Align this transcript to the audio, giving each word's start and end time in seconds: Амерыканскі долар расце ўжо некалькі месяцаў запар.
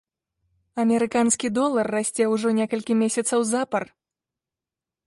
Амерыканскі 0.83 1.51
долар 1.59 1.91
расце 1.97 2.23
ўжо 2.33 2.47
некалькі 2.61 2.93
месяцаў 3.05 3.39
запар. 3.53 3.83